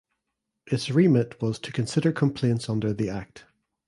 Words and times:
Its 0.65 0.89
remit 0.89 1.39
was 1.43 1.59
to 1.59 1.71
consider 1.71 2.11
complaints 2.11 2.67
under 2.67 2.91
the 2.91 3.07
Act. 3.07 3.45